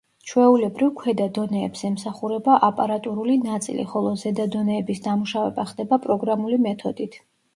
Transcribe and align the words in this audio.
ჩვეულებრივ 0.29 0.87
ქვედა 1.01 1.25
დონეებს 1.37 1.83
ემსახურება 1.89 2.55
აპარატურული 2.69 3.35
ნაწილი, 3.43 3.85
ხოლო 3.93 4.15
ზედა 4.23 4.49
დონეების 4.57 5.03
დამუშავება 5.09 5.69
ხდება 5.73 6.03
პროგრამული 6.07 6.61
მეთოდით. 6.65 7.21